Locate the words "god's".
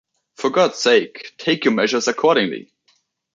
0.49-0.79